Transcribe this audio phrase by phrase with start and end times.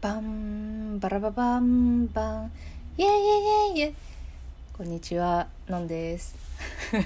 [0.00, 2.52] バンバラババンバン。
[2.96, 3.94] イェイイェイイェイイェイ。
[4.72, 6.36] こんにちはのんです。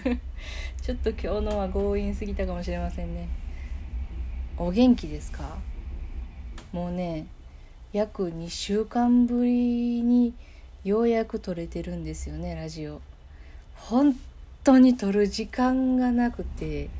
[0.82, 3.28] ちょっと今日のは強引すぎたかもしれませんね。
[4.58, 5.56] お元気ですか？
[6.72, 7.24] もうね
[7.94, 10.34] 約2週間ぶりに
[10.84, 13.00] ようやく撮れてるんですよねラジオ。
[13.74, 14.14] 本
[14.64, 16.90] 当に撮る時間がなくて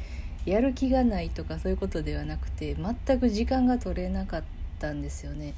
[0.46, 4.42] やる気がないとかそういうことではなくて全く時間が取れなかっ
[4.78, 5.52] たんですよね。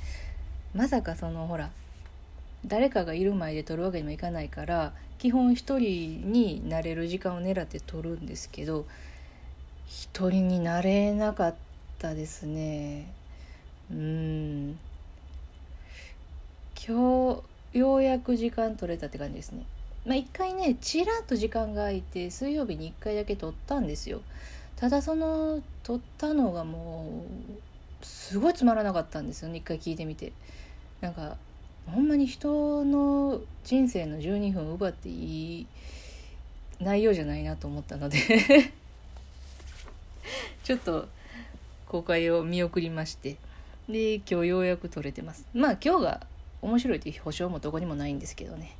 [0.74, 1.70] まさかそのほら
[2.66, 8.86] 誰かがいる前で撮るわけにもいかないから基本一人になれる時間を狙って撮るんですけど
[9.86, 11.54] 一人になれなかっ
[11.98, 13.12] たですね。
[13.90, 14.78] うん。
[16.86, 19.64] 今日ようやく時間取れたって感じですね。
[20.06, 24.22] まあ一回ねちらっと時間が空いて水曜日に一回だけ撮ったんですよ。
[24.76, 27.24] ただその撮ったのがも
[28.02, 29.58] うすごいつまらなかったんですよね。
[29.58, 30.32] 一回聞いてみて。
[31.04, 31.36] なんか
[31.86, 35.66] ほんまに人の人生の12分奪っていい
[36.80, 38.18] 内容じゃないなと思ったので
[40.64, 41.06] ちょっと
[41.88, 43.36] 公開を見送りまして
[43.86, 45.44] で今日ようやく撮れてます。
[45.52, 46.26] まあ今日が
[46.62, 48.74] 面白いっていう保証もどこにもないんですけどね。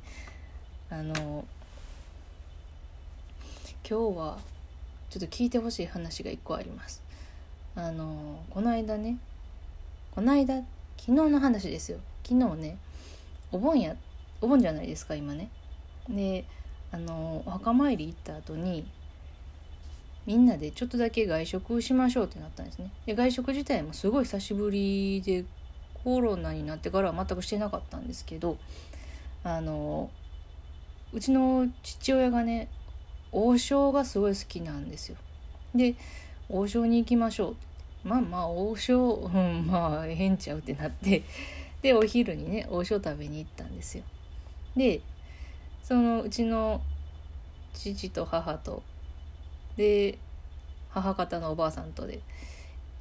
[0.89, 1.45] あの
[3.87, 4.39] 今日は
[5.11, 7.03] ちょっと聞いてほしい話が1個あります。
[7.75, 9.19] あのこの間ね
[10.09, 10.65] この間昨
[11.05, 11.99] 日の話ですよ。
[12.27, 12.77] 昨日ね
[13.51, 13.95] お盆や
[14.41, 15.49] お盆じゃないですか今ね。
[16.09, 16.45] で
[16.91, 18.85] あのお墓参り行った後に
[20.25, 22.91] みんなでちょっとだけ外食しましょうってなったんですね。
[23.05, 25.45] で外食自体もすごい久しぶりで
[26.03, 28.57] コロナになってからは全くしてなかったんですけど
[29.43, 30.09] あの
[31.13, 32.69] うちの父親がね
[33.31, 35.17] 王将がすごい好きなんですよ。
[35.75, 35.95] で
[36.49, 38.07] 王将に行きましょう。
[38.07, 41.23] まあまあ王将、うん、まあ変ちゃうってなって
[41.85, 44.03] でお昼にね王将食べに行ったんですよ。
[44.75, 45.01] で
[45.83, 46.81] そのうちの
[47.75, 48.81] 父と母と
[49.77, 50.17] で
[50.89, 52.21] 母方のおばあさんとで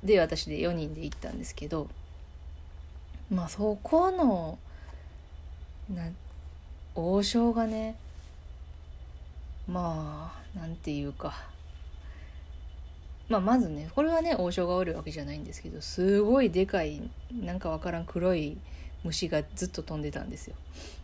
[0.02, 1.88] で私で4人で行ったんですけど
[3.30, 4.58] まあそこの
[5.88, 6.10] な
[6.94, 7.96] 王将がね
[9.66, 11.53] まあなんていうか
[13.28, 17.00] まあ、まずねこれはね王将がおるわけじゃないんですけどすごいでかい
[17.32, 18.58] なんかわからん黒い
[19.02, 20.56] 虫がずっと飛んでたんですよ。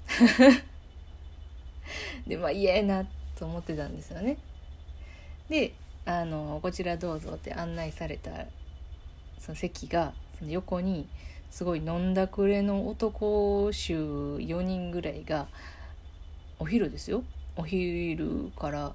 [2.26, 4.38] でまあ嫌やなと思ってたんですよね。
[5.48, 5.72] で
[6.04, 8.30] あのこちらどうぞって案内された
[9.38, 11.08] その席がその横に
[11.50, 15.48] すごい飲んだくれの男衆4人ぐらいが
[16.58, 17.24] お昼ですよ
[17.56, 18.92] お昼から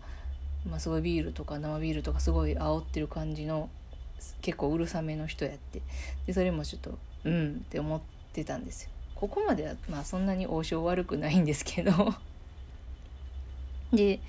[0.69, 3.69] まあ、すごいビールとか生ビールとかすごい煽ってる感じの
[4.41, 5.81] 結構うるさめの人やって
[6.25, 8.01] でそれもちょっとうんって思っ
[8.33, 8.89] てたんですよ。
[9.15, 12.13] ここまではまあそんなに王将悪くないんですけど
[13.93, 14.19] で、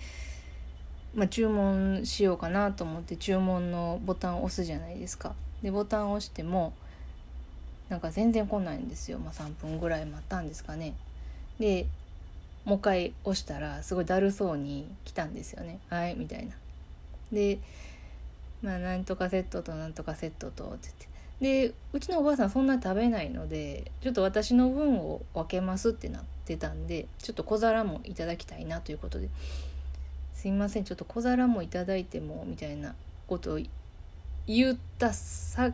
[1.14, 5.34] まあ、注文しようかなと思って注文のボタンを押すじゃないですか。
[5.62, 6.72] でボタンを押しても
[7.88, 10.94] なんか全然来ないんですよ、まあ、3分ぐらい待ったんですかね。
[11.58, 11.86] で
[12.66, 16.52] もう一回押したらすごいだるそうに来たんですよねはいみたいな。
[17.32, 17.58] で
[18.62, 29.28] まあなんとかセットとなんとかセットとって言ってでうちのおばあさんそんな食べないのでちょっと私の分を分けますってなってたんでちょっと小皿もいただきたいなということで
[30.34, 32.94] すいませんちょっと小皿もいただいてもみたいな
[33.26, 33.60] ことを
[34.46, 35.72] 言ったさ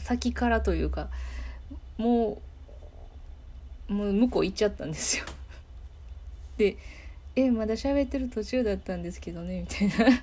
[0.00, 1.08] 先からというか
[1.98, 2.40] も
[3.88, 5.24] うもう向こう行っちゃったんですよ。
[6.62, 6.76] で
[7.34, 10.22] 「えまだ喋ってる途中だったんですけどね」みたいな。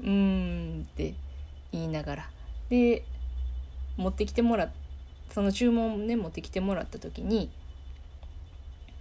[0.00, 1.14] うーんって
[1.72, 2.30] 言いながら。
[2.70, 3.04] で
[3.96, 4.70] 持ってきてもらっ
[5.30, 7.50] その注文ね持ってきてもらった時に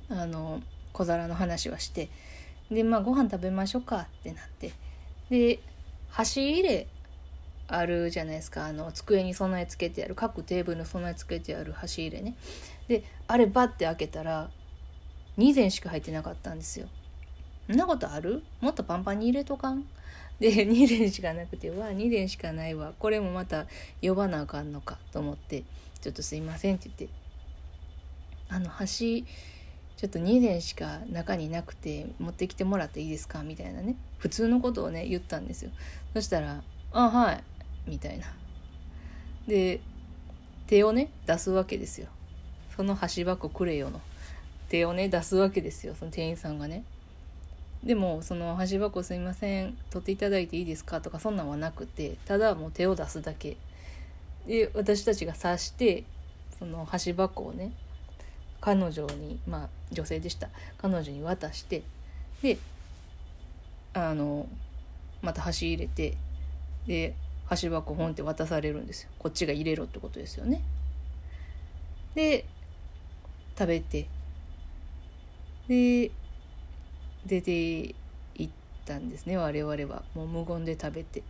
[0.09, 2.09] あの小皿の話はして
[2.71, 4.73] でまあご飯食べましょうかってなって。
[5.29, 5.59] で
[6.09, 6.87] 箸入れ
[7.67, 8.65] あるじゃないですか。
[8.65, 12.35] あの机に備え付けてある各テーブルに備え付けてある箸入れね。
[12.87, 14.49] であれバッて開けたら
[15.37, 16.87] 2膳しか入ってなかったんですよ。
[17.67, 18.43] そんなことある？
[18.61, 19.85] もっとパンパンに入れとかん？
[20.39, 22.93] で 2膳しかなくてわ2膳しかないわ。
[22.97, 23.67] これもまた
[24.01, 25.63] 呼ばなあかんのかと思って
[26.01, 27.15] 「ちょっとすいません」って言って
[28.49, 33.95] 「あの橋ちょっと2膳しか中になくて持ってきてもらっていいですか?」みたいなね。
[34.17, 35.71] 普通のことをね言ったんですよ。
[36.13, 37.43] そしたら「あはい」
[37.87, 38.33] みたいな。
[39.47, 39.81] で
[40.67, 42.07] 手をね出すわけですよ。
[42.75, 44.01] その箸箱くれよの。
[44.69, 45.95] 手をね出すわけですよ。
[45.95, 46.83] その店員さんがね。
[47.83, 51.01] でもその箸箱すいません取っていただいていいですか？
[51.01, 53.57] とかそんなんはなくてただもう手を出すだけ。
[54.47, 56.03] で私たちが刺して
[56.57, 57.71] その箸箱をね
[58.61, 60.49] 彼女にまあ女性でした。
[60.77, 61.83] 彼女に渡して
[62.41, 62.57] で
[63.93, 64.47] あの
[65.21, 66.15] また箸入れて
[66.85, 69.09] で箸箱本って渡されるんですよ。
[69.19, 70.61] こっちが入れろってことですよね。
[72.13, 72.45] で
[73.57, 74.07] 食べて
[75.69, 76.09] で
[77.27, 77.95] 出て
[78.35, 78.49] 行っ
[78.85, 80.03] たんですね我々は。
[80.15, 81.21] もう無言で食べて。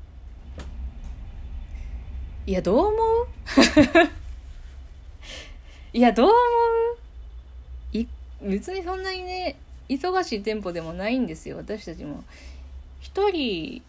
[2.48, 3.28] いや どう思う？
[5.92, 6.36] いやどう思
[7.94, 7.98] う？
[7.98, 8.08] い
[8.42, 9.58] 別にそんなにね
[9.90, 11.58] 忙しい店舗でもないんですよ。
[11.58, 12.24] 私たちも。
[13.02, 13.82] 一人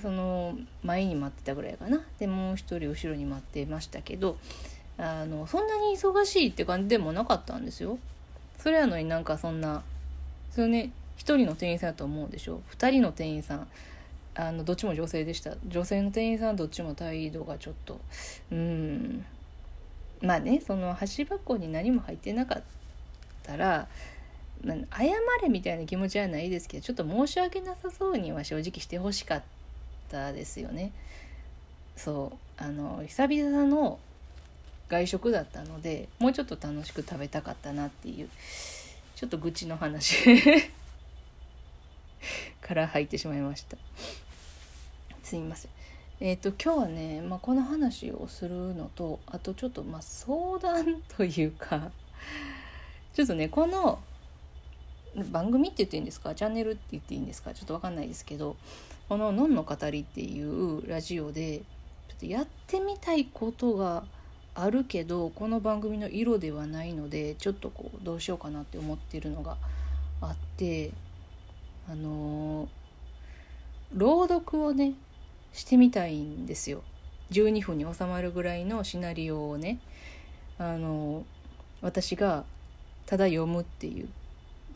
[0.00, 2.02] その前に待ってたぐらいかな。
[2.18, 4.38] でもう一人後ろに待ってましたけど
[4.96, 7.98] あのそんなに忙しいって感じでもなかったんですよ。
[8.58, 9.82] それやのになんかそんな
[10.50, 12.60] それね一人の店員さんだと思うでしょ？
[12.66, 13.68] 二人の店員さん。
[14.36, 15.56] あのどっちも女性でした。
[15.66, 18.00] 女性の店員さんどっちも態度がちょっと
[18.52, 19.24] うん。
[20.22, 22.62] まあねその箸箱に何も入ってなかっ
[23.42, 23.88] たら、
[24.62, 25.04] 謝
[25.42, 29.42] れみたいな気持ちはないですけどちょっと申し訳なさそうには正直してほしかっ
[30.10, 30.92] たですよね。
[31.96, 32.62] そう。
[32.62, 33.98] あの久々の
[34.88, 38.28] 外食だったのでもうちょっと楽しく食べたかったなっていう。
[39.20, 40.16] ちょっと愚痴の話。
[42.62, 43.76] から入ってしまいました。
[45.22, 45.70] すみません。
[46.20, 51.92] えっ、ー、と今日はね、まあ、この話をするのとあとちょっとまあ相談というか
[53.12, 53.98] ちょっとねこの
[55.30, 56.34] 番組って言っていいんですか？
[56.34, 57.52] チャンネルって言っていいんですか？
[57.52, 58.56] ちょっと分かんないですけど
[59.10, 61.58] この「のんの語り」っていうラジオで
[62.08, 64.02] ちょっとやってみたいことが
[64.54, 69.56] あるけどこの番組の色ではないのでちょっとこうどうしようかなって思ってるのが
[70.20, 70.90] あって
[71.88, 72.68] あのー、
[73.94, 74.94] 朗読をね
[75.52, 76.82] してみたいんですよ。
[77.32, 79.78] 12分に収まるぐらいのシナリオをね
[80.58, 81.24] あのー、
[81.80, 82.44] 私が
[83.06, 84.08] ただ読むっていう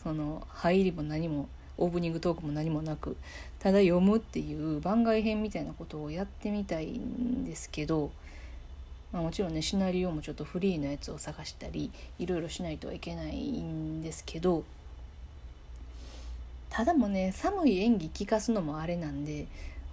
[0.02, 1.48] その入りも何も
[1.78, 3.16] オープニングトークも何もなく
[3.58, 8.12] ただ読むっていう番外編みたいなことをやってみたいんですけど、
[9.14, 14.64] まあ、もちろんねシナリオもちょっとフリーのやつを探したりいろいろしないといけないんですけど
[16.68, 19.46] ただもね寒い演技聞かすのもあれなんで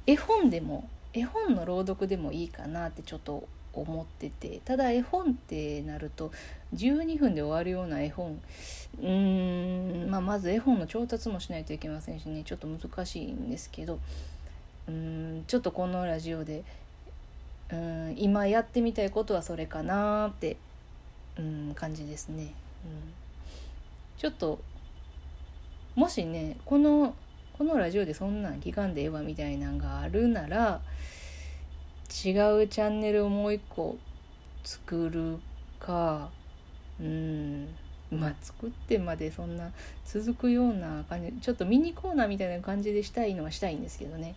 [0.07, 6.31] 絵本でも絵本の朗読でもいいかなってちょっと思っててただ絵本ってなると
[6.73, 8.41] 12分で終わるような絵本
[8.99, 13.99] うーん、まあ、まず絵本の調達もしないといけませんしねちょっと難しいんですけど
[14.87, 14.93] うー
[15.41, 16.63] んちょっとこのラジオで
[17.71, 20.57] うん今やってみたいことはそれかなって
[21.37, 22.43] うん感じですね。
[22.43, 22.53] うん、
[24.17, 24.59] ちょっと
[25.95, 27.15] もしねこの
[27.57, 30.81] このラジオでそんなん聞かんでええわみたいなんがあるなら
[32.09, 32.31] 違
[32.61, 33.97] うチャンネルをもう一個
[34.63, 35.39] 作る
[35.79, 36.29] か
[36.99, 37.67] うん
[38.11, 39.71] まあ作ってまでそんな
[40.05, 44.35] 続くような感じちょっとミニコーナーみたいな感じでしたいのはしたいんですけどね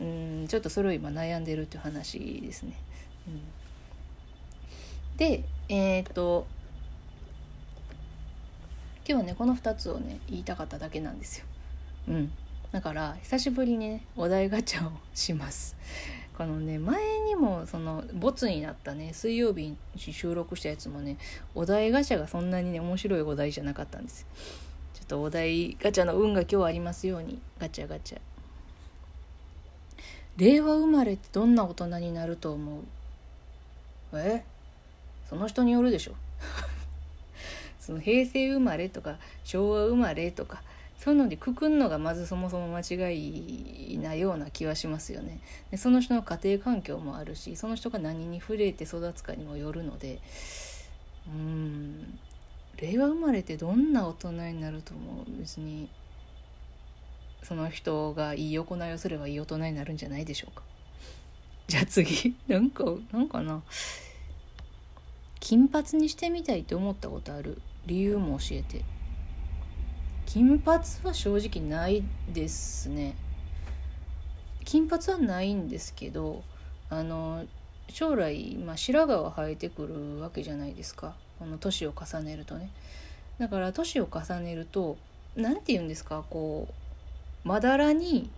[0.00, 2.74] うんちょっとそれを今悩んでるっていう話ですね。
[3.28, 6.46] うん、でえっ、と
[9.06, 11.46] 今日はねこの2つをね言いたかっただけなんですよ。
[12.08, 12.32] うん、
[12.72, 15.76] だから久しぶりにねお題ガチャをします。
[16.36, 21.18] このね前にもそのボツになったね水曜日に収録したやつもね
[21.54, 24.26] お題ガチャがそんなにね面白いお題じゃなかったんです
[24.94, 28.18] ちょっとお題ガチャの運が今日ありますようにガチャガチャ
[30.36, 32.82] 令和生まれってどんな大人になると思う？
[34.14, 34.44] え？
[35.28, 36.12] その人によるでしょ。
[37.80, 40.62] その平成生まれとか昭和生まれとか
[40.98, 45.40] そういうのでくくんのがまずそもそも間違いなような気はしますよね。
[45.70, 50.20] でその人の家庭環境もあるしその人が何に触れて育つかにもよるので。
[51.26, 52.18] うん。
[52.76, 55.88] 令和生まれってどんな大人になるとも別に。
[57.42, 60.62] その人がいい行いをすればいい大人になるんじゃないでしょうか。
[61.66, 62.36] じゃあ次。
[62.48, 63.62] なんかなんかな。
[65.40, 68.84] 金髪にしてみたいって思ったことある理由も教えて。
[70.26, 73.16] 金髪は正直ないですね。
[74.64, 76.44] 金髪はないんですけど
[76.88, 77.44] あの
[77.88, 81.16] 将来、まあ、白髪は生えてくるわけじゃないですか。
[81.38, 82.70] この年を重ねるとね。
[83.38, 84.96] だから年を重ねると
[85.34, 86.74] 何て言うんですかこう
[87.44, 88.30] まだらに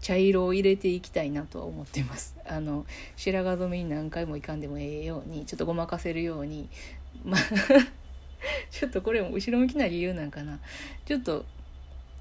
[0.00, 2.36] 茶色を入れていきたいなとは思ってます。
[2.46, 2.84] あの
[3.16, 6.68] 白髪染めに何回もいかんでもええようにちょっとごまかせるように。
[7.24, 7.40] まあ
[8.70, 10.58] ちょっとこれも後ろ向きな理由なんかな。
[11.04, 11.44] ちょっと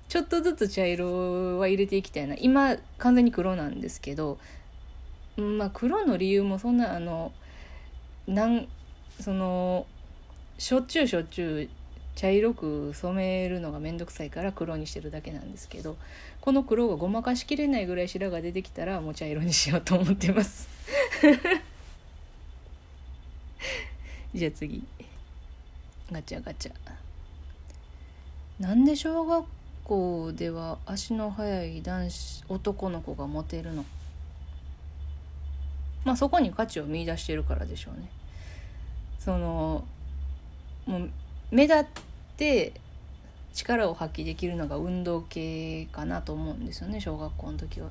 [0.08, 2.36] ちょっとずつ茶色は入れていきたいな。
[2.38, 4.38] 今完全に黒なんですけど
[5.38, 7.32] まあ黒の理由もそんなあの
[8.28, 8.68] なん
[9.20, 9.88] その
[10.58, 11.81] しょっちゅうしょっちゅう
[12.16, 15.98] 茶色く染めるのが面倒くさいから黒にしてるだけなんですけど
[16.42, 20.68] この黒がごまかしきれないぐらい白が出てきたらもう茶色にしようと思ってます。
[24.34, 24.84] じゃあ次。
[26.12, 26.74] ガチャガチャ。
[28.60, 29.46] なんで小学
[29.84, 33.86] 校では足の速い男子男の子がモテるの？
[36.04, 38.10] まあそこに価値を見出してるからでしょうね。
[39.20, 39.84] その
[40.86, 41.10] もう
[41.52, 41.86] 目立っ
[42.38, 42.74] て
[43.54, 47.90] 力を発揮できるのが運動系かなと思うんですよね小学校の時は。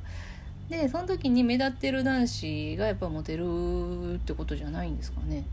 [0.70, 5.44] でその時に目立ってる男子がやっぱモテるってことじゃないんですかね。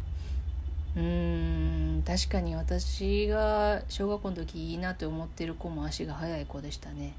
[0.95, 7.13] うーん確かに私が小学校の時いいなって思ってる子も足が速い子でしたね。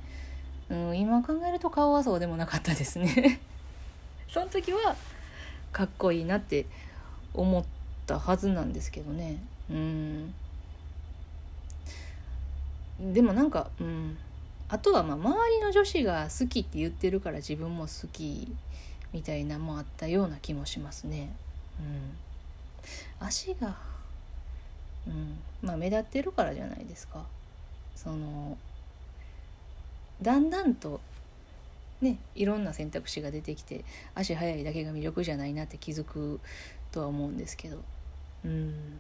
[0.71, 3.41] うん今考えると顔はそうでもなかったですね。
[4.31, 4.97] その時は
[5.73, 6.67] かっこいいなって
[7.35, 7.65] 思っ
[8.07, 9.39] たはずなんですけどね。
[9.71, 10.35] うん
[13.01, 14.17] でもなんかうん
[14.69, 18.55] あとはまあ周りの女子が好きって言ってるから自分も好き
[19.13, 21.35] みたいなもあったような気もしますね。
[21.81, 23.77] うん、足が、
[25.07, 27.25] うん、まあ目立ってるからじゃないですか。
[27.95, 28.59] その
[30.21, 31.01] だんだんと
[32.03, 36.41] ねいろんな選択肢が出てきて足速いだけが魅力じゃないなって気づく
[36.93, 37.83] とは思うんですけど。
[38.45, 38.99] うん。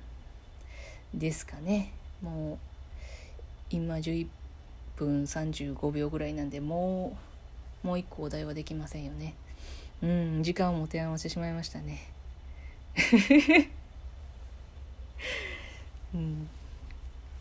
[1.14, 1.92] ですかね。
[2.22, 2.67] もう
[3.70, 4.26] 今11
[4.96, 7.16] 分35秒ぐらいなんでも
[7.84, 9.34] うもう一個お題はできませんよね。
[10.02, 12.00] うん時間を持て余してしまいましたね。
[16.14, 16.48] うん。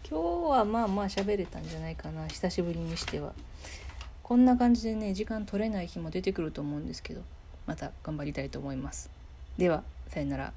[0.10, 2.27] 今日はまあまあ喋れたんじゃないかな。
[2.27, 3.34] 久しぶりにしては。
[4.24, 7.22] こんな感じでね時間取れない日も出てくると思うんですけど
[7.65, 9.10] また頑張りたいと思います。
[9.57, 10.53] ではさよなら。